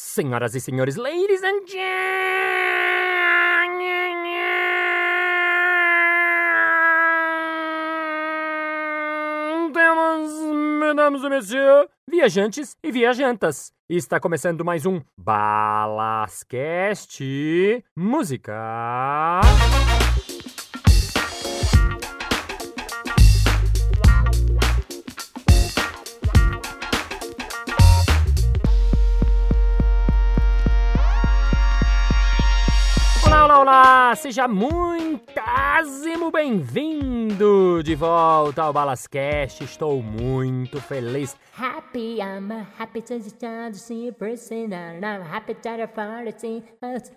Senhoras 0.00 0.54
e 0.54 0.60
senhores, 0.60 0.94
ladies 0.94 1.42
and 1.42 1.66
gentlemen, 1.66 1.88
mesdames 10.78 11.24
e 11.24 11.28
messieurs, 11.28 11.88
viajantes 12.06 12.76
e 12.80 12.92
viajantas. 12.92 13.72
Está 13.88 14.20
começando 14.20 14.64
mais 14.64 14.86
um 14.86 15.00
Balascast 15.16 15.74
Música. 17.96 19.40
Seja 34.16 34.48
muitíssimo 35.48 36.30
bem-vindo 36.30 37.82
de 37.82 37.94
volta 37.94 38.62
ao 38.62 38.72
Balascast. 38.72 39.62
Estou 39.62 40.02
muito 40.02 40.80
feliz. 40.80 41.36
Happy, 41.56 42.18
I'm 42.18 42.52
a 42.52 42.66
happy 42.78 43.02
to 43.02 43.20
see 43.74 44.12
person, 44.12 44.68
I'm 44.72 45.22
happy 45.22 45.54
to 45.54 45.68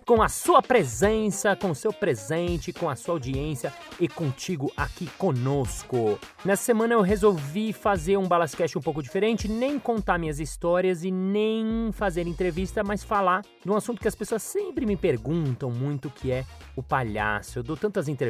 com 0.04 0.22
a 0.22 0.28
sua 0.28 0.60
presença, 0.62 1.54
com 1.54 1.70
o 1.70 1.74
seu 1.74 1.92
presente, 1.92 2.72
com 2.72 2.88
a 2.88 2.96
sua 2.96 3.14
audiência 3.14 3.72
e 4.00 4.08
contigo 4.08 4.72
aqui 4.76 5.06
conosco. 5.18 6.18
Nessa 6.44 6.64
semana 6.64 6.94
eu 6.94 7.02
resolvi 7.02 7.72
fazer 7.72 8.16
um 8.16 8.26
Balascast 8.26 8.76
um 8.76 8.80
pouco 8.80 9.02
diferente, 9.02 9.48
nem 9.48 9.78
contar 9.78 10.18
minhas 10.18 10.40
histórias 10.40 11.04
e 11.04 11.10
nem 11.10 11.90
fazer 11.92 12.26
entrevista, 12.26 12.82
mas 12.82 13.04
falar 13.04 13.42
de 13.64 13.70
um 13.70 13.76
assunto 13.76 14.00
que 14.00 14.08
as 14.08 14.14
pessoas 14.14 14.42
sempre 14.42 14.84
me 14.86 14.96
perguntam 14.96 15.70
muito, 15.70 16.10
que 16.10 16.32
é 16.32 16.44
o 16.74 16.82
palhaço. 16.82 17.58
Eu 17.58 17.62
dou 17.62 17.76
tantas 17.76 18.08
entrevistas, 18.08 18.21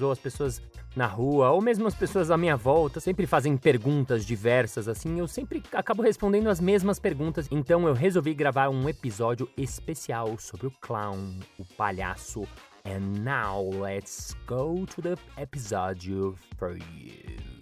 ou 0.00 0.12
as 0.12 0.18
pessoas 0.18 0.60
na 0.96 1.06
rua, 1.06 1.50
ou 1.50 1.60
mesmo 1.60 1.86
as 1.86 1.94
pessoas 1.94 2.30
à 2.30 2.36
minha 2.36 2.56
volta, 2.56 3.00
sempre 3.00 3.26
fazem 3.26 3.56
perguntas 3.56 4.24
diversas 4.24 4.88
assim, 4.88 5.18
eu 5.18 5.28
sempre 5.28 5.62
acabo 5.72 6.02
respondendo 6.02 6.48
as 6.48 6.60
mesmas 6.60 6.98
perguntas. 6.98 7.46
Então 7.50 7.86
eu 7.86 7.94
resolvi 7.94 8.34
gravar 8.34 8.68
um 8.68 8.88
episódio 8.88 9.48
especial 9.56 10.36
sobre 10.38 10.66
o 10.66 10.72
clown, 10.80 11.38
o 11.58 11.64
palhaço. 11.76 12.46
And 12.84 13.22
now 13.22 13.70
let's 13.70 14.34
go 14.46 14.86
to 14.86 15.02
the 15.02 15.14
episode 15.36 16.10
for 16.56 16.76
you. 16.76 17.58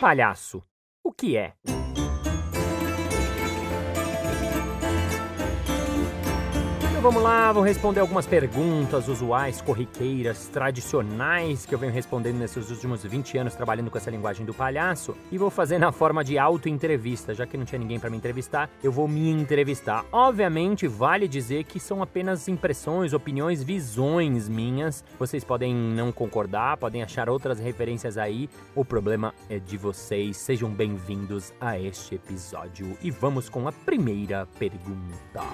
Palhaço? 0.00 0.62
O 1.02 1.10
que 1.12 1.36
é? 1.36 1.54
Então 6.96 7.12
vamos 7.12 7.22
lá, 7.22 7.52
vou 7.52 7.62
responder 7.62 8.00
algumas 8.00 8.26
perguntas 8.26 9.06
usuais, 9.06 9.60
corriqueiras, 9.60 10.48
tradicionais 10.48 11.66
que 11.66 11.74
eu 11.74 11.78
venho 11.78 11.92
respondendo 11.92 12.38
nesses 12.38 12.70
últimos 12.70 13.04
20 13.04 13.36
anos 13.36 13.54
trabalhando 13.54 13.90
com 13.90 13.98
essa 13.98 14.10
linguagem 14.10 14.46
do 14.46 14.54
palhaço 14.54 15.14
e 15.30 15.36
vou 15.36 15.50
fazer 15.50 15.78
na 15.78 15.92
forma 15.92 16.24
de 16.24 16.38
auto-entrevista, 16.38 17.34
já 17.34 17.46
que 17.46 17.58
não 17.58 17.66
tinha 17.66 17.78
ninguém 17.78 18.00
para 18.00 18.08
me 18.08 18.16
entrevistar, 18.16 18.70
eu 18.82 18.90
vou 18.90 19.06
me 19.06 19.28
entrevistar. 19.28 20.06
Obviamente, 20.10 20.88
vale 20.88 21.28
dizer 21.28 21.64
que 21.64 21.78
são 21.78 22.02
apenas 22.02 22.48
impressões, 22.48 23.12
opiniões, 23.12 23.62
visões 23.62 24.48
minhas. 24.48 25.04
Vocês 25.18 25.44
podem 25.44 25.74
não 25.74 26.10
concordar, 26.10 26.78
podem 26.78 27.02
achar 27.02 27.28
outras 27.28 27.60
referências 27.60 28.16
aí. 28.16 28.48
O 28.74 28.86
problema 28.86 29.34
é 29.50 29.58
de 29.58 29.76
vocês. 29.76 30.38
Sejam 30.38 30.70
bem-vindos 30.70 31.52
a 31.60 31.78
este 31.78 32.14
episódio 32.14 32.96
e 33.02 33.10
vamos 33.10 33.50
com 33.50 33.68
a 33.68 33.72
primeira 33.72 34.48
pergunta. 34.58 35.44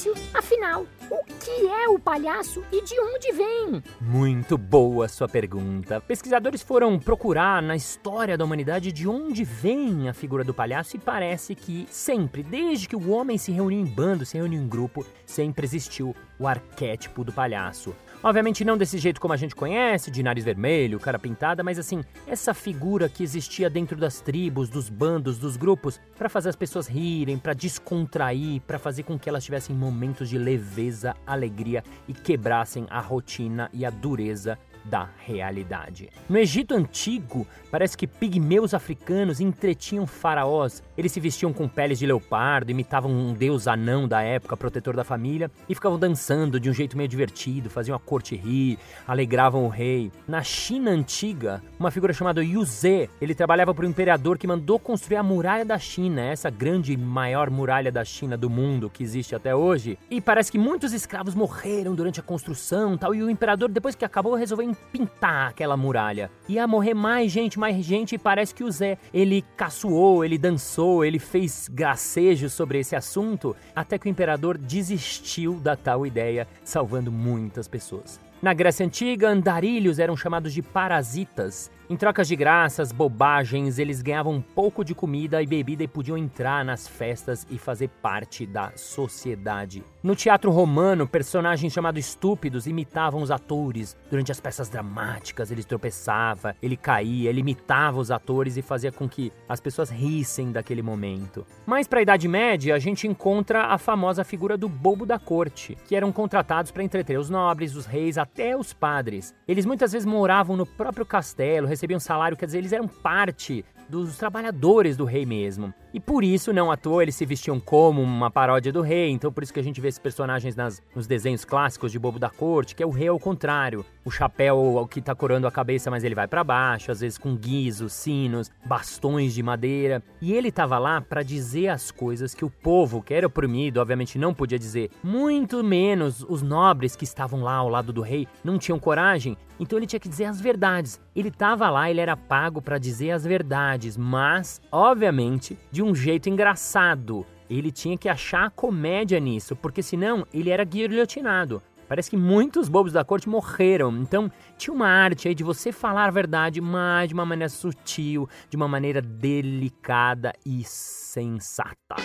Márcio, 0.00 0.14
afinal, 0.32 0.86
o 1.10 1.24
que 1.24 1.66
é 1.66 1.86
o 1.86 1.98
palhaço 1.98 2.64
e 2.72 2.82
de 2.82 2.98
onde 2.98 3.32
vem? 3.32 3.82
Muito 4.00 4.56
boa 4.56 5.06
sua 5.08 5.28
pergunta. 5.28 6.00
Pesquisadores 6.00 6.62
foram 6.62 6.98
procurar 6.98 7.60
na 7.60 7.76
história 7.76 8.38
da 8.38 8.42
humanidade 8.42 8.92
de 8.92 9.06
onde 9.06 9.44
vem 9.44 10.08
a 10.08 10.14
figura 10.14 10.42
do 10.42 10.54
palhaço 10.54 10.96
e 10.96 10.98
parece 10.98 11.54
que 11.54 11.86
sempre, 11.90 12.42
desde 12.42 12.88
que 12.88 12.96
o 12.96 13.10
homem 13.10 13.36
se 13.36 13.52
reuniu 13.52 13.78
em 13.78 13.84
bando, 13.84 14.24
se 14.24 14.38
reuniu 14.38 14.62
em 14.62 14.66
grupo, 14.66 15.04
sempre 15.26 15.66
existiu 15.66 16.16
o 16.38 16.46
arquétipo 16.46 17.22
do 17.22 17.32
palhaço. 17.32 17.94
Obviamente 18.22 18.66
não 18.66 18.76
desse 18.76 18.98
jeito 18.98 19.18
como 19.18 19.32
a 19.32 19.36
gente 19.36 19.56
conhece, 19.56 20.10
de 20.10 20.22
nariz 20.22 20.44
vermelho, 20.44 21.00
cara 21.00 21.18
pintada, 21.18 21.62
mas 21.62 21.78
assim, 21.78 22.04
essa 22.26 22.52
figura 22.52 23.08
que 23.08 23.22
existia 23.22 23.70
dentro 23.70 23.96
das 23.96 24.20
tribos, 24.20 24.68
dos 24.68 24.90
bandos, 24.90 25.38
dos 25.38 25.56
grupos, 25.56 25.98
para 26.18 26.28
fazer 26.28 26.50
as 26.50 26.56
pessoas 26.56 26.86
rirem, 26.86 27.38
para 27.38 27.54
descontrair, 27.54 28.60
para 28.66 28.78
fazer 28.78 29.04
com 29.04 29.18
que 29.18 29.26
elas 29.26 29.42
tivessem 29.42 29.74
momentos 29.74 30.28
de 30.28 30.36
leveza, 30.36 31.16
alegria 31.26 31.82
e 32.06 32.12
quebrassem 32.12 32.86
a 32.90 33.00
rotina 33.00 33.70
e 33.72 33.86
a 33.86 33.90
dureza 33.90 34.58
da 34.84 35.08
realidade. 35.18 36.08
No 36.28 36.38
Egito 36.38 36.74
antigo, 36.74 37.46
parece 37.70 37.96
que 37.96 38.06
pigmeus 38.06 38.74
africanos 38.74 39.40
entretinham 39.40 40.06
faraós. 40.06 40.82
Eles 40.96 41.12
se 41.12 41.20
vestiam 41.20 41.52
com 41.52 41.68
peles 41.68 41.98
de 41.98 42.06
leopardo, 42.06 42.70
imitavam 42.70 43.10
um 43.10 43.32
deus 43.32 43.66
anão 43.66 44.06
da 44.06 44.22
época, 44.22 44.56
protetor 44.56 44.96
da 44.96 45.04
família, 45.04 45.50
e 45.68 45.74
ficavam 45.74 45.98
dançando 45.98 46.58
de 46.58 46.68
um 46.68 46.72
jeito 46.72 46.96
meio 46.96 47.08
divertido, 47.08 47.70
faziam 47.70 47.96
a 47.96 48.00
corte 48.00 48.36
rir, 48.36 48.78
alegravam 49.06 49.64
o 49.64 49.68
rei. 49.68 50.10
Na 50.26 50.42
China 50.42 50.90
antiga, 50.90 51.62
uma 51.78 51.90
figura 51.90 52.12
chamada 52.12 52.42
Yu 52.42 52.64
Ze, 52.64 53.08
ele 53.20 53.34
trabalhava 53.34 53.74
para 53.74 53.84
o 53.84 53.88
imperador 53.88 54.38
que 54.38 54.46
mandou 54.46 54.78
construir 54.78 55.16
a 55.16 55.22
muralha 55.22 55.64
da 55.64 55.78
China, 55.78 56.22
essa 56.22 56.50
grande 56.50 56.92
e 56.92 56.96
maior 56.96 57.50
muralha 57.50 57.90
da 57.92 58.04
China 58.04 58.36
do 58.36 58.50
mundo 58.50 58.90
que 58.90 59.02
existe 59.02 59.34
até 59.34 59.54
hoje. 59.54 59.98
E 60.10 60.20
parece 60.20 60.50
que 60.50 60.58
muitos 60.58 60.92
escravos 60.92 61.34
morreram 61.34 61.94
durante 61.94 62.20
a 62.20 62.22
construção, 62.22 62.96
tal, 62.96 63.14
e 63.14 63.22
o 63.22 63.30
imperador 63.30 63.68
depois 63.68 63.94
que 63.94 64.04
acabou 64.04 64.34
resolveu 64.34 64.69
pintar 64.74 65.50
aquela 65.50 65.76
muralha. 65.76 66.30
Ia 66.48 66.66
morrer 66.66 66.94
mais 66.94 67.30
gente, 67.30 67.58
mais 67.58 67.84
gente, 67.84 68.14
e 68.14 68.18
parece 68.18 68.54
que 68.54 68.64
o 68.64 68.70
Zé, 68.70 68.98
ele 69.12 69.44
caçoou, 69.56 70.24
ele 70.24 70.38
dançou, 70.38 71.04
ele 71.04 71.18
fez 71.18 71.68
gracejos 71.68 72.52
sobre 72.52 72.78
esse 72.78 72.96
assunto, 72.96 73.54
até 73.74 73.98
que 73.98 74.06
o 74.06 74.10
imperador 74.10 74.56
desistiu 74.56 75.54
da 75.54 75.76
tal 75.76 76.06
ideia, 76.06 76.46
salvando 76.64 77.10
muitas 77.10 77.68
pessoas. 77.68 78.20
Na 78.42 78.54
Grécia 78.54 78.86
Antiga, 78.86 79.28
andarilhos 79.28 79.98
eram 79.98 80.16
chamados 80.16 80.54
de 80.54 80.62
parasitas. 80.62 81.70
Em 81.90 81.96
trocas 81.96 82.28
de 82.28 82.36
graças, 82.36 82.92
bobagens, 82.92 83.76
eles 83.76 84.00
ganhavam 84.00 84.34
um 84.34 84.40
pouco 84.40 84.84
de 84.84 84.94
comida 84.94 85.42
e 85.42 85.46
bebida 85.46 85.82
e 85.82 85.88
podiam 85.88 86.16
entrar 86.16 86.64
nas 86.64 86.86
festas 86.86 87.44
e 87.50 87.58
fazer 87.58 87.88
parte 88.00 88.46
da 88.46 88.70
sociedade. 88.76 89.82
No 90.00 90.14
teatro 90.14 90.52
romano, 90.52 91.04
personagens 91.04 91.72
chamados 91.72 92.06
estúpidos 92.06 92.68
imitavam 92.68 93.20
os 93.20 93.30
atores. 93.32 93.96
Durante 94.08 94.30
as 94.30 94.38
peças 94.38 94.68
dramáticas, 94.68 95.50
ele 95.50 95.64
tropeçava, 95.64 96.54
ele 96.62 96.76
caía, 96.76 97.28
ele 97.28 97.40
imitava 97.40 97.98
os 97.98 98.12
atores 98.12 98.56
e 98.56 98.62
fazia 98.62 98.92
com 98.92 99.08
que 99.08 99.32
as 99.48 99.60
pessoas 99.60 99.90
rissem 99.90 100.52
daquele 100.52 100.82
momento. 100.82 101.44
Mais 101.66 101.88
para 101.88 101.98
a 101.98 102.02
Idade 102.02 102.28
Média, 102.28 102.72
a 102.72 102.78
gente 102.78 103.08
encontra 103.08 103.64
a 103.64 103.78
famosa 103.78 104.22
figura 104.22 104.56
do 104.56 104.68
bobo 104.68 105.04
da 105.04 105.18
corte, 105.18 105.76
que 105.88 105.96
eram 105.96 106.12
contratados 106.12 106.70
para 106.70 106.84
entreter 106.84 107.18
os 107.18 107.28
nobres, 107.28 107.74
os 107.74 107.84
reis, 107.84 108.16
até 108.16 108.56
os 108.56 108.72
padres. 108.72 109.34
Eles 109.48 109.66
muitas 109.66 109.90
vezes 109.90 110.06
moravam 110.06 110.56
no 110.56 110.64
próprio 110.64 111.04
castelo, 111.04 111.66
recebiam 111.80 111.98
salário, 111.98 112.36
quer 112.36 112.46
dizer, 112.46 112.58
eles 112.58 112.72
eram 112.72 112.86
parte 112.86 113.64
dos 113.90 114.16
trabalhadores 114.16 114.96
do 114.96 115.04
rei 115.04 115.26
mesmo. 115.26 115.74
E 115.92 115.98
por 115.98 116.22
isso, 116.22 116.52
não 116.52 116.70
à 116.70 116.76
toa, 116.76 117.02
eles 117.02 117.16
se 117.16 117.26
vestiam 117.26 117.58
como 117.58 118.00
uma 118.00 118.30
paródia 118.30 118.72
do 118.72 118.80
rei. 118.80 119.10
Então, 119.10 119.32
por 119.32 119.42
isso 119.42 119.52
que 119.52 119.58
a 119.58 119.62
gente 119.62 119.80
vê 119.80 119.88
esses 119.88 119.98
personagens 119.98 120.54
nas, 120.54 120.80
nos 120.94 121.06
desenhos 121.06 121.44
clássicos 121.44 121.90
de 121.90 121.98
Bobo 121.98 122.18
da 122.18 122.30
Corte, 122.30 122.76
que 122.76 122.82
é 122.82 122.86
o 122.86 122.90
rei 122.90 123.08
ao 123.08 123.18
contrário. 123.18 123.84
O 124.04 124.10
chapéu 124.10 124.86
que 124.88 125.02
tá 125.02 125.14
corando 125.14 125.46
a 125.46 125.50
cabeça, 125.50 125.90
mas 125.90 126.04
ele 126.04 126.14
vai 126.14 126.28
para 126.28 126.44
baixo, 126.44 126.92
às 126.92 127.00
vezes 127.00 127.18
com 127.18 127.34
guizos, 127.34 127.92
sinos, 127.92 128.50
bastões 128.64 129.34
de 129.34 129.42
madeira. 129.42 130.00
E 130.22 130.32
ele 130.32 130.52
tava 130.52 130.78
lá 130.78 131.00
para 131.00 131.22
dizer 131.22 131.68
as 131.68 131.90
coisas 131.90 132.34
que 132.34 132.44
o 132.44 132.50
povo, 132.50 133.02
que 133.02 133.12
era 133.12 133.26
oprimido, 133.26 133.80
obviamente 133.80 134.18
não 134.18 134.32
podia 134.32 134.58
dizer. 134.58 134.90
Muito 135.02 135.64
menos 135.64 136.24
os 136.28 136.40
nobres 136.40 136.94
que 136.94 137.04
estavam 137.04 137.42
lá 137.42 137.54
ao 137.54 137.68
lado 137.68 137.92
do 137.92 138.00
rei 138.00 138.28
não 138.44 138.58
tinham 138.58 138.78
coragem. 138.78 139.36
Então 139.60 139.78
ele 139.78 139.86
tinha 139.86 140.00
que 140.00 140.08
dizer 140.08 140.24
as 140.24 140.40
verdades. 140.40 140.98
Ele 141.14 141.30
tava 141.30 141.68
lá, 141.68 141.90
ele 141.90 142.00
era 142.00 142.16
pago 142.16 142.62
para 142.62 142.78
dizer 142.78 143.10
as 143.10 143.24
verdades, 143.24 143.79
mas, 143.96 144.60
obviamente, 144.70 145.58
de 145.70 145.82
um 145.82 145.94
jeito 145.94 146.28
engraçado. 146.28 147.26
Ele 147.48 147.72
tinha 147.72 147.98
que 147.98 148.08
achar 148.08 148.50
comédia 148.50 149.18
nisso, 149.18 149.56
porque 149.56 149.82
senão 149.82 150.26
ele 150.32 150.50
era 150.50 150.62
guilhotinado. 150.64 151.62
Parece 151.88 152.10
que 152.10 152.16
muitos 152.16 152.68
bobos 152.68 152.92
da 152.92 153.04
corte 153.04 153.28
morreram. 153.28 153.96
Então, 153.96 154.30
tinha 154.56 154.72
uma 154.72 154.86
arte 154.86 155.26
aí 155.26 155.34
de 155.34 155.42
você 155.42 155.72
falar 155.72 156.04
a 156.04 156.10
verdade, 156.10 156.60
mas 156.60 157.08
de 157.08 157.14
uma 157.14 157.26
maneira 157.26 157.48
sutil, 157.48 158.28
de 158.48 158.56
uma 158.56 158.68
maneira 158.68 159.02
delicada 159.02 160.32
e 160.46 160.62
sensata. 160.62 161.96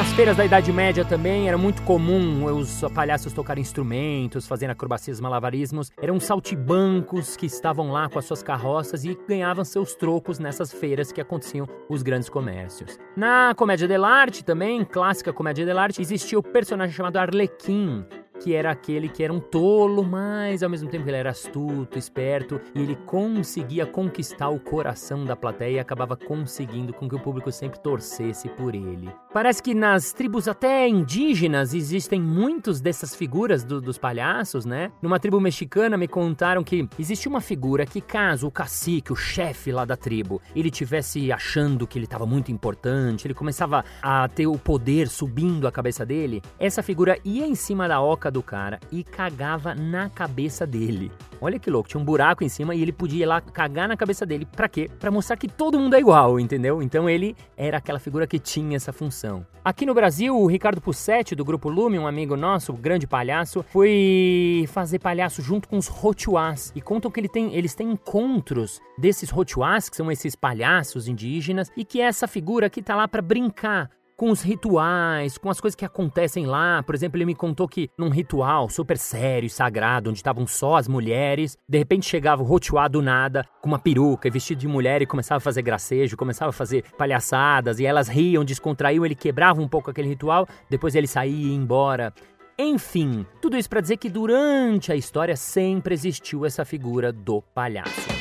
Nas 0.00 0.12
feiras 0.12 0.34
da 0.34 0.46
Idade 0.46 0.72
Média 0.72 1.04
também 1.04 1.46
era 1.46 1.58
muito 1.58 1.82
comum 1.82 2.46
os 2.46 2.80
palhaços 2.94 3.34
tocarem 3.34 3.60
instrumentos, 3.60 4.46
fazendo 4.46 4.70
acrobacias, 4.70 5.20
malabarismos. 5.20 5.92
Eram 6.00 6.18
saltibancos 6.18 7.36
que 7.36 7.44
estavam 7.44 7.92
lá 7.92 8.08
com 8.08 8.18
as 8.18 8.24
suas 8.24 8.42
carroças 8.42 9.04
e 9.04 9.14
ganhavam 9.28 9.62
seus 9.62 9.94
trocos 9.94 10.38
nessas 10.38 10.72
feiras 10.72 11.12
que 11.12 11.20
aconteciam 11.20 11.68
os 11.86 12.02
grandes 12.02 12.30
comércios. 12.30 12.98
Na 13.14 13.52
comédia 13.54 13.86
dell'arte 13.86 14.42
também, 14.42 14.86
clássica 14.86 15.34
comédia 15.34 15.66
dell'arte, 15.66 16.00
existia 16.00 16.38
o 16.38 16.42
personagem 16.42 16.96
chamado 16.96 17.18
Arlequim, 17.18 18.02
que 18.40 18.54
era 18.54 18.70
aquele 18.70 19.08
que 19.08 19.22
era 19.22 19.32
um 19.32 19.38
tolo, 19.38 20.02
mas 20.02 20.62
ao 20.62 20.70
mesmo 20.70 20.88
tempo 20.88 21.08
ele 21.08 21.16
era 21.16 21.30
astuto, 21.30 21.98
esperto 21.98 22.60
e 22.74 22.80
ele 22.80 22.96
conseguia 22.96 23.86
conquistar 23.86 24.48
o 24.48 24.58
coração 24.58 25.24
da 25.24 25.36
plateia 25.36 25.76
e 25.76 25.78
acabava 25.78 26.16
conseguindo 26.16 26.92
com 26.92 27.08
que 27.08 27.14
o 27.14 27.20
público 27.20 27.52
sempre 27.52 27.78
torcesse 27.80 28.48
por 28.48 28.74
ele. 28.74 29.10
Parece 29.32 29.62
que 29.62 29.74
nas 29.74 30.12
tribos 30.12 30.48
até 30.48 30.88
indígenas 30.88 31.74
existem 31.74 32.20
muitos 32.20 32.80
dessas 32.80 33.14
figuras 33.14 33.62
do, 33.62 33.80
dos 33.80 33.98
palhaços, 33.98 34.64
né? 34.64 34.90
Numa 35.02 35.20
tribo 35.20 35.38
mexicana 35.38 35.96
me 35.96 36.08
contaram 36.08 36.64
que 36.64 36.88
existe 36.98 37.28
uma 37.28 37.40
figura 37.40 37.84
que 37.84 38.00
caso 38.00 38.46
o 38.46 38.50
cacique, 38.50 39.12
o 39.12 39.16
chefe 39.16 39.70
lá 39.70 39.84
da 39.84 39.96
tribo, 39.96 40.40
ele 40.56 40.70
tivesse 40.70 41.30
achando 41.30 41.86
que 41.86 41.98
ele 41.98 42.06
estava 42.06 42.24
muito 42.24 42.50
importante, 42.50 43.26
ele 43.26 43.34
começava 43.34 43.84
a 44.02 44.26
ter 44.28 44.46
o 44.46 44.58
poder 44.58 45.08
subindo 45.08 45.68
a 45.68 45.72
cabeça 45.72 46.06
dele, 46.06 46.40
essa 46.58 46.82
figura 46.82 47.18
ia 47.24 47.46
em 47.46 47.54
cima 47.54 47.86
da 47.86 48.00
oca 48.00 48.29
do 48.30 48.42
cara 48.42 48.78
e 48.90 49.02
cagava 49.02 49.74
na 49.74 50.08
cabeça 50.08 50.66
dele. 50.66 51.10
Olha 51.40 51.58
que 51.58 51.70
louco, 51.70 51.88
tinha 51.88 52.00
um 52.00 52.04
buraco 52.04 52.44
em 52.44 52.48
cima 52.48 52.74
e 52.74 52.82
ele 52.82 52.92
podia 52.92 53.22
ir 53.22 53.26
lá 53.26 53.40
cagar 53.40 53.88
na 53.88 53.96
cabeça 53.96 54.26
dele. 54.26 54.46
Pra 54.46 54.68
quê? 54.68 54.90
Pra 54.98 55.10
mostrar 55.10 55.36
que 55.36 55.48
todo 55.48 55.78
mundo 55.78 55.94
é 55.94 55.98
igual, 55.98 56.38
entendeu? 56.38 56.82
Então 56.82 57.08
ele 57.08 57.34
era 57.56 57.78
aquela 57.78 57.98
figura 57.98 58.26
que 58.26 58.38
tinha 58.38 58.76
essa 58.76 58.92
função. 58.92 59.46
Aqui 59.64 59.84
no 59.84 59.94
Brasil, 59.94 60.36
o 60.36 60.46
Ricardo 60.46 60.80
Pussetti, 60.80 61.34
do 61.34 61.44
Grupo 61.44 61.68
Lume, 61.68 61.98
um 61.98 62.06
amigo 62.06 62.36
nosso, 62.36 62.72
grande 62.72 63.06
palhaço, 63.06 63.64
foi 63.68 64.64
fazer 64.68 64.98
palhaço 64.98 65.42
junto 65.42 65.68
com 65.68 65.76
os 65.76 65.86
Rotuás. 65.86 66.72
E 66.74 66.80
contam 66.80 67.10
que 67.10 67.20
ele 67.20 67.28
tem, 67.28 67.54
eles 67.54 67.74
têm 67.74 67.92
encontros 67.92 68.80
desses 68.98 69.30
Rotuás, 69.30 69.88
que 69.88 69.96
são 69.96 70.10
esses 70.10 70.34
palhaços 70.34 71.08
indígenas, 71.08 71.70
e 71.76 71.84
que 71.84 72.00
é 72.00 72.04
essa 72.04 72.26
figura 72.26 72.70
que 72.70 72.82
tá 72.82 72.96
lá 72.96 73.06
para 73.06 73.22
brincar 73.22 73.90
com 74.20 74.30
os 74.30 74.42
rituais, 74.42 75.38
com 75.38 75.48
as 75.48 75.62
coisas 75.62 75.74
que 75.74 75.82
acontecem 75.82 76.44
lá. 76.44 76.82
Por 76.82 76.94
exemplo, 76.94 77.16
ele 77.16 77.24
me 77.24 77.34
contou 77.34 77.66
que 77.66 77.88
num 77.96 78.10
ritual 78.10 78.68
super 78.68 78.98
sério 78.98 79.46
e 79.46 79.48
sagrado, 79.48 80.10
onde 80.10 80.18
estavam 80.18 80.46
só 80.46 80.76
as 80.76 80.86
mulheres, 80.86 81.56
de 81.66 81.78
repente 81.78 82.04
chegava 82.04 82.42
o 82.42 82.44
Rotuá 82.44 82.86
do 82.86 83.00
nada, 83.00 83.46
com 83.62 83.68
uma 83.68 83.78
peruca 83.78 84.28
e 84.28 84.30
vestido 84.30 84.58
de 84.58 84.68
mulher 84.68 85.00
e 85.00 85.06
começava 85.06 85.38
a 85.38 85.40
fazer 85.40 85.62
gracejo, 85.62 86.18
começava 86.18 86.50
a 86.50 86.52
fazer 86.52 86.84
palhaçadas 86.98 87.80
e 87.80 87.86
elas 87.86 88.08
riam, 88.08 88.44
descontraíam, 88.44 89.06
ele 89.06 89.14
quebrava 89.14 89.62
um 89.62 89.68
pouco 89.68 89.90
aquele 89.90 90.08
ritual, 90.08 90.46
depois 90.68 90.94
ele 90.94 91.06
saía 91.06 91.34
e 91.34 91.46
ia 91.46 91.56
embora. 91.56 92.12
Enfim, 92.58 93.24
tudo 93.40 93.56
isso 93.56 93.70
para 93.70 93.80
dizer 93.80 93.96
que 93.96 94.10
durante 94.10 94.92
a 94.92 94.96
história 94.96 95.34
sempre 95.34 95.94
existiu 95.94 96.44
essa 96.44 96.62
figura 96.62 97.10
do 97.10 97.40
palhaço. 97.40 98.19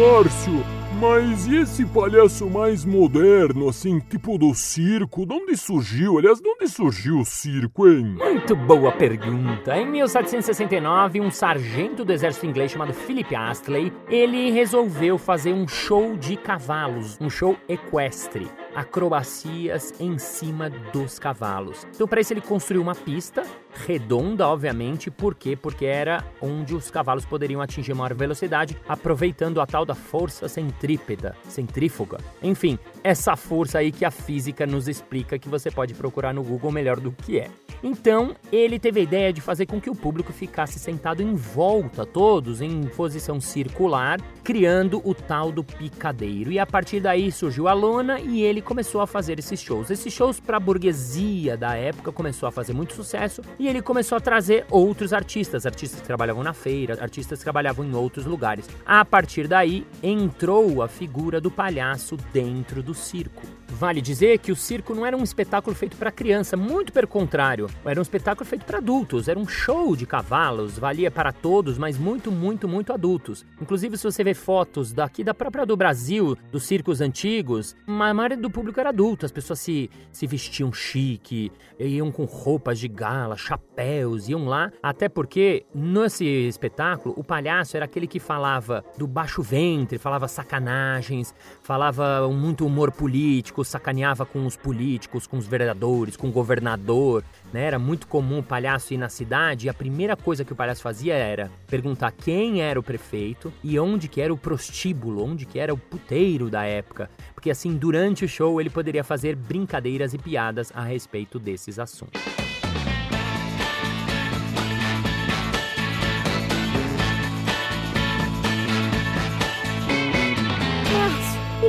Márcio, 0.00 0.64
mas 0.98 1.46
e 1.46 1.56
esse 1.56 1.84
palhaço 1.84 2.48
mais 2.48 2.86
moderno, 2.86 3.68
assim, 3.68 4.00
tipo 4.00 4.38
do 4.38 4.54
circo? 4.54 5.26
De 5.26 5.34
onde 5.34 5.54
surgiu? 5.58 6.16
Aliás, 6.16 6.40
de 6.40 6.48
onde 6.48 6.66
surgiu 6.68 7.18
o 7.18 7.24
circo, 7.24 7.86
hein? 7.86 8.16
Muito 8.18 8.56
boa 8.56 8.92
pergunta. 8.92 9.76
Em 9.76 9.86
1769, 9.86 11.20
um 11.20 11.30
sargento 11.30 12.02
do 12.02 12.14
exército 12.14 12.46
inglês 12.46 12.70
chamado 12.70 12.94
Philip 12.94 13.34
Astley, 13.36 13.92
ele 14.08 14.50
resolveu 14.50 15.18
fazer 15.18 15.52
um 15.52 15.68
show 15.68 16.16
de 16.16 16.34
cavalos, 16.34 17.18
um 17.20 17.28
show 17.28 17.54
equestre 17.68 18.48
acrobacias 18.74 19.92
em 20.00 20.18
cima 20.18 20.70
dos 20.70 21.18
cavalos. 21.18 21.86
Então, 21.94 22.06
para 22.06 22.20
isso, 22.20 22.32
ele 22.32 22.40
construiu 22.40 22.82
uma 22.82 22.94
pista 22.94 23.42
redonda, 23.86 24.46
obviamente. 24.48 25.10
Por 25.10 25.34
quê? 25.34 25.56
Porque 25.56 25.84
era 25.84 26.24
onde 26.40 26.74
os 26.74 26.90
cavalos 26.90 27.24
poderiam 27.24 27.60
atingir 27.60 27.94
maior 27.94 28.14
velocidade, 28.14 28.76
aproveitando 28.88 29.60
a 29.60 29.66
tal 29.66 29.84
da 29.84 29.94
força 29.94 30.48
centrípeta, 30.48 31.36
centrífuga. 31.48 32.18
Enfim, 32.42 32.78
essa 33.02 33.36
força 33.36 33.78
aí 33.78 33.92
que 33.92 34.04
a 34.04 34.10
física 34.10 34.66
nos 34.66 34.88
explica 34.88 35.38
que 35.38 35.48
você 35.48 35.70
pode 35.70 35.94
procurar 35.94 36.32
no 36.32 36.42
Google 36.42 36.72
melhor 36.72 36.98
do 36.98 37.12
que 37.12 37.38
é. 37.38 37.50
Então, 37.82 38.34
ele 38.52 38.78
teve 38.78 39.00
a 39.00 39.02
ideia 39.02 39.32
de 39.32 39.40
fazer 39.40 39.66
com 39.66 39.80
que 39.80 39.88
o 39.88 39.94
público 39.94 40.32
ficasse 40.32 40.78
sentado 40.78 41.22
em 41.22 41.34
volta, 41.34 42.04
todos 42.04 42.60
em 42.60 42.82
posição 42.82 43.40
circular, 43.40 44.20
criando 44.44 45.00
o 45.04 45.14
tal 45.14 45.50
do 45.50 45.64
picadeiro. 45.64 46.52
E 46.52 46.58
a 46.58 46.66
partir 46.66 47.00
daí 47.00 47.32
surgiu 47.32 47.68
a 47.68 47.72
lona 47.72 48.20
e 48.20 48.42
ele 48.42 48.60
começou 48.60 49.00
a 49.00 49.06
fazer 49.06 49.38
esses 49.38 49.60
shows. 49.60 49.90
Esses 49.90 50.12
shows 50.12 50.38
para 50.38 50.58
a 50.58 50.60
burguesia 50.60 51.56
da 51.56 51.74
época 51.74 52.12
começou 52.12 52.48
a 52.48 52.52
fazer 52.52 52.72
muito 52.72 52.94
sucesso 52.94 53.42
e 53.58 53.66
ele 53.66 53.80
começou 53.80 54.16
a 54.16 54.20
trazer 54.20 54.66
outros 54.70 55.12
artistas, 55.12 55.64
artistas 55.64 56.00
que 56.00 56.06
trabalhavam 56.06 56.42
na 56.42 56.52
feira, 56.52 56.98
artistas 57.00 57.38
que 57.38 57.44
trabalhavam 57.44 57.84
em 57.84 57.94
outros 57.94 58.26
lugares. 58.26 58.68
A 58.84 59.04
partir 59.04 59.48
daí 59.48 59.86
entrou 60.02 60.82
a 60.82 60.88
figura 60.88 61.40
do 61.40 61.50
palhaço 61.50 62.16
dentro 62.32 62.82
do 62.82 62.92
circo. 62.92 63.42
Vale 63.68 64.00
dizer 64.00 64.38
que 64.38 64.52
o 64.52 64.56
circo 64.56 64.94
não 64.94 65.06
era 65.06 65.16
um 65.16 65.22
espetáculo 65.22 65.74
feito 65.74 65.96
para 65.96 66.10
criança, 66.10 66.56
muito 66.56 66.92
pelo 66.92 67.06
contrário. 67.06 67.69
Era 67.84 67.98
um 67.98 68.02
espetáculo 68.02 68.48
feito 68.48 68.64
para 68.64 68.78
adultos, 68.78 69.28
era 69.28 69.38
um 69.38 69.46
show 69.48 69.96
de 69.96 70.06
cavalos, 70.06 70.78
valia 70.78 71.10
para 71.10 71.32
todos, 71.32 71.78
mas 71.78 71.96
muito, 71.96 72.30
muito, 72.30 72.68
muito 72.68 72.92
adultos. 72.92 73.44
Inclusive, 73.60 73.96
se 73.96 74.04
você 74.04 74.22
vê 74.22 74.34
fotos 74.34 74.92
daqui 74.92 75.24
da 75.24 75.32
própria 75.32 75.64
do 75.64 75.76
Brasil, 75.76 76.36
dos 76.52 76.64
circos 76.64 77.00
antigos, 77.00 77.74
a 77.86 78.14
maioria 78.14 78.36
do 78.36 78.50
público 78.50 78.80
era 78.80 78.90
adulto, 78.90 79.24
as 79.24 79.32
pessoas 79.32 79.60
se, 79.60 79.90
se 80.12 80.26
vestiam 80.26 80.72
chique, 80.72 81.50
iam 81.78 82.10
com 82.12 82.24
roupas 82.24 82.78
de 82.78 82.88
gala, 82.88 83.36
chapéus, 83.36 84.28
iam 84.28 84.46
lá, 84.46 84.70
até 84.82 85.08
porque 85.08 85.64
nesse 85.74 86.24
espetáculo 86.24 87.14
o 87.16 87.24
palhaço 87.24 87.76
era 87.76 87.86
aquele 87.86 88.06
que 88.06 88.20
falava 88.20 88.84
do 88.98 89.06
baixo 89.06 89.42
ventre, 89.42 89.98
falava 89.98 90.28
sacanagens, 90.28 91.34
falava 91.62 92.28
muito 92.28 92.66
humor 92.66 92.92
político, 92.92 93.64
sacaneava 93.64 94.26
com 94.26 94.46
os 94.46 94.56
políticos, 94.56 95.26
com 95.26 95.38
os 95.38 95.46
vereadores, 95.46 96.16
com 96.16 96.28
o 96.28 96.32
governador. 96.32 97.24
Né? 97.52 97.59
Era 97.60 97.78
muito 97.78 98.06
comum 98.06 98.38
o 98.38 98.42
palhaço 98.42 98.94
ir 98.94 98.96
na 98.96 99.10
cidade 99.10 99.66
e 99.66 99.68
a 99.68 99.74
primeira 99.74 100.16
coisa 100.16 100.46
que 100.46 100.52
o 100.52 100.56
palhaço 100.56 100.80
fazia 100.80 101.12
era 101.12 101.50
perguntar 101.66 102.10
quem 102.10 102.62
era 102.62 102.80
o 102.80 102.82
prefeito 102.82 103.52
e 103.62 103.78
onde 103.78 104.08
que 104.08 104.18
era 104.18 104.32
o 104.32 104.36
prostíbulo, 104.36 105.22
onde 105.22 105.44
que 105.44 105.58
era 105.58 105.74
o 105.74 105.76
puteiro 105.76 106.48
da 106.48 106.64
época. 106.64 107.10
Porque 107.34 107.50
assim, 107.50 107.76
durante 107.76 108.24
o 108.24 108.28
show, 108.28 108.58
ele 108.62 108.70
poderia 108.70 109.04
fazer 109.04 109.36
brincadeiras 109.36 110.14
e 110.14 110.18
piadas 110.18 110.72
a 110.74 110.82
respeito 110.82 111.38
desses 111.38 111.78
assuntos. 111.78 112.39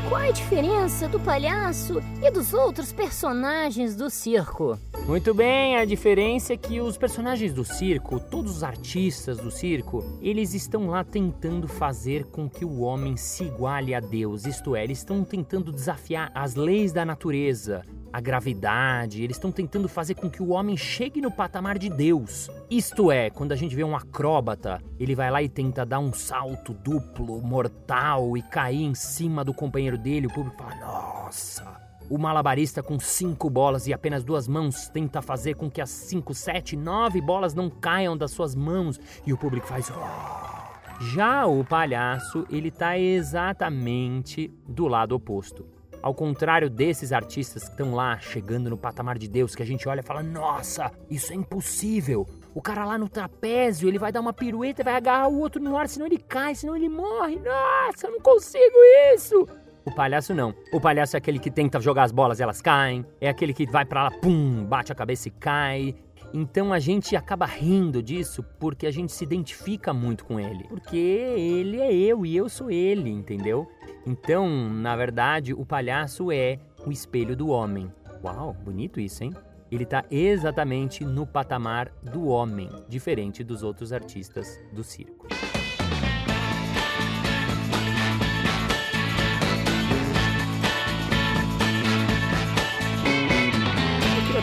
Qual 0.08 0.22
é 0.22 0.30
a 0.30 0.32
diferença 0.32 1.08
do 1.08 1.20
palhaço 1.20 2.02
e 2.22 2.32
dos 2.32 2.54
outros 2.54 2.92
personagens 2.92 3.96
do 3.96 4.10
circo? 4.10 4.78
Muito 5.08 5.34
bem, 5.34 5.78
a 5.78 5.86
diferença 5.86 6.54
é 6.54 6.58
que 6.58 6.82
os 6.82 6.98
personagens 6.98 7.54
do 7.54 7.64
circo, 7.64 8.20
todos 8.20 8.58
os 8.58 8.64
artistas 8.64 9.38
do 9.38 9.50
circo, 9.50 10.04
eles 10.22 10.54
estão 10.54 10.88
lá 10.88 11.04
tentando 11.04 11.68
fazer 11.68 12.26
com 12.26 12.50
que 12.50 12.66
o 12.66 12.82
homem 12.82 13.16
se 13.16 13.44
iguale 13.44 13.96
a 13.96 14.00
Deus, 14.00 14.46
isto 14.46 14.76
é, 14.76 14.84
eles 14.84 15.00
estão 15.00 15.24
tentando 15.24 15.72
desafiar 15.72 16.32
as 16.36 16.56
leis 16.56 16.92
da 16.92 17.06
natureza, 17.06 17.84
a 18.12 18.20
gravidade, 18.20 19.24
eles 19.24 19.38
estão 19.38 19.52
tentando 19.52 19.88
fazer 19.88 20.16
com 20.16 20.30
que 20.30 20.42
o 20.42 20.50
homem 20.50 20.76
chegue 20.76 21.22
no 21.22 21.32
patamar 21.32 21.78
de 21.78 21.90
Deus. 21.90 22.50
Isto 22.70 23.12
é, 23.12 23.30
quando 23.30 23.52
a 23.52 23.56
gente 23.56 23.76
vê 23.76 23.84
um 23.84 23.96
acróbata, 23.96 24.82
ele 25.00 25.16
vai 25.16 25.32
lá 25.32 25.42
e 25.42 25.50
tenta 25.50 25.86
dar 25.86 26.00
um 26.00 26.12
salto 26.12 26.74
duplo, 26.74 27.42
mortal 27.42 28.36
e 28.36 28.42
cair 28.42 28.84
em 28.84 28.94
cima 28.94 29.44
do 29.44 29.54
companheiro 29.54 29.98
dele, 29.98 30.28
o 30.28 30.34
público 30.34 30.58
fala: 30.58 30.76
Nossa! 30.76 31.82
O 32.10 32.18
malabarista 32.18 32.84
com 32.84 33.00
cinco 33.00 33.50
bolas 33.50 33.88
e 33.88 33.94
apenas 33.94 34.24
duas 34.24 34.46
mãos 34.46 34.90
tenta 34.90 35.22
fazer 35.22 35.56
com 35.56 35.72
que 35.72 35.80
as 35.80 35.90
cinco, 35.90 36.34
sete, 36.34 36.76
nove 36.76 37.22
bolas 37.22 37.54
não 37.54 37.70
caiam 37.70 38.18
das 38.18 38.32
suas 38.32 38.54
mãos 38.54 39.00
e 39.26 39.32
o 39.32 39.38
público 39.38 39.68
faz. 39.68 39.90
Oh! 39.90 40.62
Já 41.02 41.48
o 41.48 41.64
palhaço, 41.64 42.46
ele 42.50 42.68
está 42.68 43.00
exatamente 43.00 44.54
do 44.68 44.88
lado 44.88 45.16
oposto. 45.16 45.66
Ao 46.02 46.14
contrário 46.14 46.70
desses 46.70 47.12
artistas 47.12 47.64
que 47.64 47.70
estão 47.70 47.94
lá 47.94 48.18
chegando 48.20 48.70
no 48.70 48.78
patamar 48.78 49.18
de 49.18 49.28
Deus, 49.28 49.56
que 49.56 49.62
a 49.62 49.66
gente 49.66 49.88
olha 49.88 50.00
e 50.00 50.04
fala: 50.04 50.24
Nossa, 50.24 50.92
isso 51.10 51.32
é 51.32 51.36
impossível. 51.36 52.26
O 52.54 52.62
cara 52.62 52.84
lá 52.84 52.98
no 52.98 53.08
trapézio, 53.08 53.88
ele 53.88 54.00
vai 54.00 54.12
dar 54.12 54.20
uma 54.20 54.34
pirueta 54.34 54.84
vai 54.84 54.96
agarrar 54.96 55.28
o 55.30 55.40
outro 55.40 55.62
no 55.62 55.78
ar, 55.78 55.88
senão 55.88 56.06
ele 56.06 56.18
cai, 56.18 56.56
senão 56.56 56.76
ele 56.76 56.90
morre. 56.90 57.38
Nossa, 57.38 58.08
eu 58.08 58.12
não 58.12 58.20
consigo 58.20 58.76
isso. 59.14 59.48
O 59.86 59.92
palhaço 59.92 60.34
não. 60.34 60.54
O 60.72 60.80
palhaço 60.80 61.16
é 61.16 61.20
aquele 61.20 61.40
que 61.40 61.50
tenta 61.50 61.80
jogar 61.80 62.04
as 62.04 62.12
bolas 62.12 62.40
e 62.40 62.44
elas 62.44 62.62
caem. 62.62 63.06
É 63.20 63.30
aquele 63.30 63.54
que 63.54 63.66
vai 63.66 63.86
para 63.86 64.04
lá, 64.04 64.12
pum, 64.12 64.64
bate 64.66 64.92
a 64.92 64.96
cabeça 64.96 65.28
e 65.28 65.32
cai. 65.32 65.96
Então 66.34 66.72
a 66.72 66.80
gente 66.80 67.16
acaba 67.16 67.46
rindo 67.46 68.02
disso 68.02 68.44
porque 68.60 68.88
a 68.88 68.92
gente 68.92 69.12
se 69.12 69.24
identifica 69.24 69.94
muito 69.94 70.24
com 70.24 70.40
ele. 70.40 70.64
Porque 70.66 70.98
ele 70.98 71.80
é 71.80 71.94
eu 71.94 72.26
e 72.26 72.36
eu 72.36 72.48
sou 72.48 72.72
ele, 72.72 73.10
entendeu? 73.10 73.68
Então, 74.06 74.50
na 74.70 74.96
verdade, 74.96 75.54
o 75.54 75.66
palhaço 75.66 76.32
é 76.32 76.60
o 76.86 76.92
espelho 76.92 77.36
do 77.36 77.50
homem. 77.50 77.92
Uau, 78.24 78.54
bonito 78.54 79.00
isso, 79.00 79.24
hein? 79.24 79.34
Ele 79.72 79.84
está 79.84 80.04
exatamente 80.12 81.06
no 81.06 81.26
patamar 81.26 81.92
do 82.02 82.28
homem, 82.28 82.70
diferente 82.90 83.44
dos 83.44 83.64
outros 83.64 83.94
artistas 83.94 84.60
do 84.74 84.84
circo. 84.84 85.28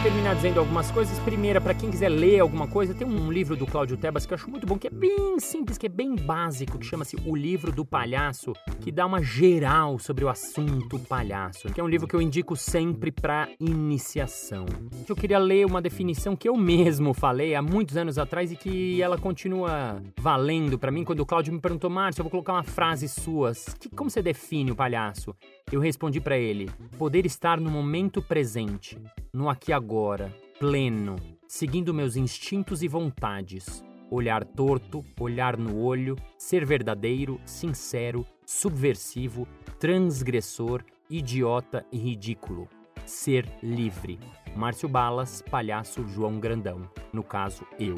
Terminar 0.08 0.34
dizendo 0.36 0.58
algumas 0.58 0.90
coisas. 0.90 1.18
Primeira, 1.18 1.60
para 1.60 1.74
quem 1.74 1.90
quiser 1.90 2.08
ler 2.08 2.40
alguma 2.40 2.66
coisa, 2.66 2.94
tem 2.94 3.06
um 3.06 3.30
livro 3.30 3.54
do 3.54 3.66
Cláudio 3.66 3.94
Tebas 3.94 4.24
que 4.24 4.32
eu 4.32 4.36
acho 4.36 4.50
muito 4.50 4.66
bom, 4.66 4.78
que 4.78 4.86
é 4.86 4.90
bem 4.90 5.38
simples, 5.38 5.76
que 5.76 5.84
é 5.84 5.88
bem 5.88 6.16
básico, 6.16 6.78
que 6.78 6.86
chama-se 6.86 7.14
O 7.26 7.36
Livro 7.36 7.70
do 7.70 7.84
Palhaço, 7.84 8.54
que 8.80 8.90
dá 8.90 9.04
uma 9.04 9.22
geral 9.22 9.98
sobre 9.98 10.24
o 10.24 10.30
assunto 10.30 10.98
palhaço, 10.98 11.68
que 11.68 11.78
é 11.78 11.84
um 11.84 11.88
livro 11.88 12.08
que 12.08 12.16
eu 12.16 12.22
indico 12.22 12.56
sempre 12.56 13.12
para 13.12 13.50
iniciação. 13.60 14.64
Eu 15.06 15.14
queria 15.14 15.38
ler 15.38 15.66
uma 15.66 15.82
definição 15.82 16.34
que 16.34 16.48
eu 16.48 16.56
mesmo 16.56 17.12
falei 17.12 17.54
há 17.54 17.60
muitos 17.60 17.98
anos 17.98 18.16
atrás 18.16 18.50
e 18.50 18.56
que 18.56 19.02
ela 19.02 19.18
continua 19.18 20.02
valendo 20.18 20.78
para 20.78 20.90
mim 20.90 21.04
quando 21.04 21.20
o 21.20 21.26
Cláudio 21.26 21.52
me 21.52 21.60
perguntou, 21.60 21.90
Márcio, 21.90 22.20
eu 22.20 22.24
vou 22.24 22.30
colocar 22.30 22.54
uma 22.54 22.64
frase 22.64 23.06
sua. 23.08 23.52
Que, 23.78 23.90
como 23.90 24.08
você 24.08 24.22
define 24.22 24.70
o 24.70 24.76
palhaço? 24.76 25.36
Eu 25.70 25.80
respondi 25.80 26.20
para 26.20 26.38
ele: 26.38 26.70
poder 26.98 27.26
estar 27.26 27.60
no 27.60 27.70
momento 27.70 28.22
presente, 28.22 28.98
no 29.32 29.48
aqui 29.48 29.72
agora, 29.72 30.34
pleno, 30.58 31.16
seguindo 31.46 31.92
meus 31.92 32.16
instintos 32.16 32.82
e 32.82 32.88
vontades. 32.88 33.84
Olhar 34.10 34.42
torto, 34.42 35.04
olhar 35.20 35.58
no 35.58 35.78
olho, 35.82 36.16
ser 36.38 36.64
verdadeiro, 36.64 37.38
sincero, 37.44 38.24
subversivo, 38.46 39.46
transgressor, 39.78 40.82
idiota 41.10 41.84
e 41.92 41.98
ridículo. 41.98 42.66
Ser 43.04 43.46
livre. 43.62 44.18
Márcio 44.56 44.88
Balas, 44.88 45.42
palhaço 45.42 46.06
João 46.08 46.40
Grandão. 46.40 46.90
No 47.12 47.22
caso, 47.22 47.66
eu. 47.78 47.96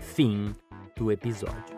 Fim 0.00 0.52
do 0.96 1.10
episódio. 1.10 1.77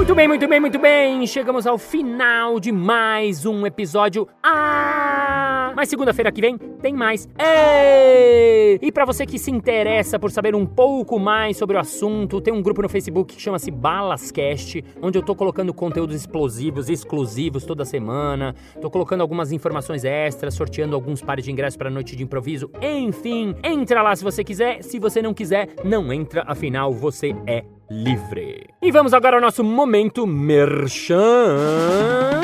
Muito 0.00 0.14
bem, 0.14 0.26
muito 0.26 0.48
bem, 0.48 0.60
muito 0.60 0.78
bem. 0.78 1.26
Chegamos 1.26 1.66
ao 1.66 1.76
final 1.76 2.58
de 2.58 2.72
mais 2.72 3.44
um 3.44 3.66
episódio. 3.66 4.26
Ah! 4.42 5.74
Mas 5.76 5.90
segunda-feira 5.90 6.32
que 6.32 6.40
vem 6.40 6.56
tem 6.56 6.94
mais. 6.94 7.28
Ei! 7.38 8.78
E 8.80 8.90
para 8.90 9.04
você 9.04 9.26
que 9.26 9.38
se 9.38 9.50
interessa 9.50 10.18
por 10.18 10.30
saber 10.30 10.54
um 10.54 10.64
pouco 10.64 11.18
mais 11.18 11.58
sobre 11.58 11.76
o 11.76 11.78
assunto, 11.78 12.40
tem 12.40 12.52
um 12.52 12.62
grupo 12.62 12.80
no 12.80 12.88
Facebook 12.88 13.36
que 13.36 13.42
chama-se 13.42 13.70
Balascast, 13.70 14.82
onde 15.02 15.18
eu 15.18 15.22
tô 15.22 15.34
colocando 15.34 15.74
conteúdos 15.74 16.16
explosivos, 16.16 16.88
exclusivos 16.88 17.66
toda 17.66 17.84
semana. 17.84 18.54
Tô 18.80 18.90
colocando 18.90 19.20
algumas 19.20 19.52
informações 19.52 20.02
extras, 20.02 20.54
sorteando 20.54 20.96
alguns 20.96 21.20
pares 21.20 21.44
de 21.44 21.52
ingressos 21.52 21.76
para 21.76 21.90
noite 21.90 22.16
de 22.16 22.22
improviso. 22.22 22.70
Enfim, 22.80 23.54
entra 23.62 24.00
lá 24.00 24.16
se 24.16 24.24
você 24.24 24.42
quiser. 24.42 24.82
Se 24.82 24.98
você 24.98 25.20
não 25.20 25.34
quiser, 25.34 25.68
não 25.84 26.10
entra, 26.10 26.42
afinal 26.46 26.90
você 26.90 27.36
é 27.46 27.64
livre. 27.90 28.70
E 28.80 28.92
vamos 28.92 29.12
agora 29.12 29.36
ao 29.36 29.42
nosso 29.42 29.64
momento 29.64 30.26
merchan. 30.26 32.40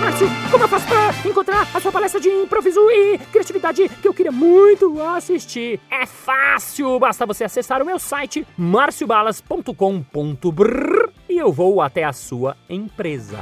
Márcio, 0.00 0.28
como 0.50 0.64
eu 0.64 0.68
faço 0.68 0.86
pra 0.86 1.14
encontrar 1.28 1.68
a 1.74 1.80
sua 1.80 1.90
palestra 1.90 2.20
de 2.20 2.28
improviso 2.28 2.80
e 2.90 3.18
criatividade 3.32 3.88
que 3.88 4.06
eu 4.06 4.14
queria 4.14 4.30
muito 4.30 5.00
assistir? 5.02 5.80
É 5.90 6.06
fácil, 6.06 6.96
basta 6.98 7.26
você 7.26 7.44
acessar 7.44 7.82
o 7.82 7.86
meu 7.86 7.98
site 7.98 8.46
marciobalas.com.br 8.56 11.10
e 11.28 11.38
eu 11.38 11.52
vou 11.52 11.80
até 11.80 12.04
a 12.04 12.12
sua 12.12 12.56
empresa 12.68 13.38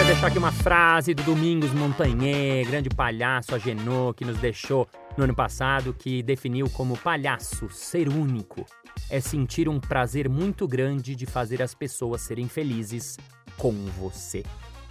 queria 0.00 0.14
deixar 0.14 0.28
aqui 0.28 0.38
uma 0.38 0.50
frase 0.50 1.12
do 1.12 1.22
Domingos 1.24 1.74
Montagnier, 1.74 2.66
grande 2.66 2.88
palhaço 2.88 3.54
Agenor, 3.54 4.14
que 4.14 4.24
nos 4.24 4.38
deixou 4.38 4.88
no 5.14 5.24
ano 5.24 5.34
passado, 5.34 5.92
que 5.92 6.22
definiu 6.22 6.70
como 6.70 6.96
palhaço 6.96 7.68
ser 7.68 8.08
único 8.08 8.64
é 9.10 9.20
sentir 9.20 9.68
um 9.68 9.78
prazer 9.78 10.26
muito 10.26 10.66
grande 10.66 11.14
de 11.14 11.26
fazer 11.26 11.60
as 11.60 11.74
pessoas 11.74 12.22
serem 12.22 12.48
felizes 12.48 13.18
com 13.58 13.72
você. 13.98 14.42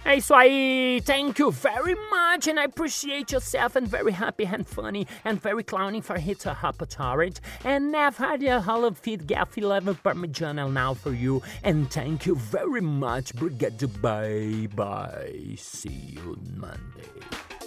É 0.04 0.16
isso 0.16 0.34
aí! 0.34 1.02
Thank 1.04 1.40
you 1.40 1.52
very 1.52 1.94
much 1.94 2.48
and 2.48 2.58
I 2.58 2.64
appreciate 2.64 3.32
yourself 3.32 3.76
and 3.76 3.86
very 3.86 4.12
happy 4.12 4.44
and 4.44 4.66
funny 4.66 5.06
and 5.24 5.40
very 5.40 5.62
clowning 5.62 6.00
for 6.02 6.18
hit 6.18 6.46
a 6.46 6.54
hop 6.54 6.82
torrent 6.88 7.40
and 7.64 7.94
I've 7.94 8.16
had 8.16 8.42
a 8.42 8.60
hollow 8.62 8.92
feed 8.92 9.26
gaff 9.26 9.58
11 9.58 9.96
parmigiana 9.96 10.72
now 10.72 10.94
for 10.94 11.12
you 11.12 11.42
and 11.62 11.90
thank 11.90 12.24
you 12.24 12.34
very 12.34 12.80
much 12.80 13.34
Brigade 13.34 14.00
bye 14.00 14.68
bye 14.74 15.54
see 15.56 16.16
you 16.16 16.38
Monday 16.56 17.59